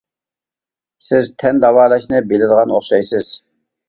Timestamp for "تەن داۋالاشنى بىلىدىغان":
1.43-2.73